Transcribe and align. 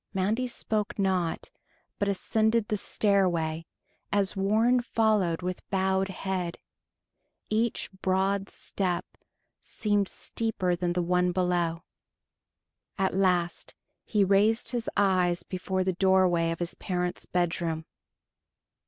Mandy 0.15 0.47
spoke 0.47 0.97
not, 0.97 1.51
but 1.99 2.07
ascended 2.07 2.69
the 2.69 2.75
stairway, 2.75 3.67
as 4.11 4.35
Warren 4.35 4.81
followed 4.81 5.43
with 5.43 5.61
bowed 5.69 6.07
head. 6.09 6.57
Each 7.51 7.87
broad 8.01 8.49
step 8.49 9.05
seemed 9.61 10.07
steeper 10.07 10.75
than 10.75 10.93
the 10.93 11.03
one 11.03 11.31
below. 11.31 11.83
At 12.97 13.13
last 13.13 13.75
he 14.03 14.23
raised 14.23 14.71
his 14.71 14.89
eyes 14.97 15.43
before 15.43 15.83
the 15.83 15.93
doorway 15.93 16.49
of 16.49 16.57
his 16.57 16.73
parents' 16.73 17.27
bedroom. 17.27 17.85